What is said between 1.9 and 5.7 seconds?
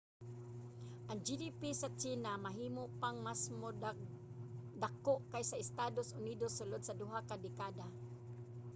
tsina mahimo pang masmo dako kaysa sa